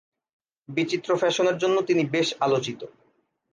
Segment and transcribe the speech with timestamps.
[0.69, 2.81] বিচিত্র ফ্যাশনের জন্য তিনি বেশ আলোচিত।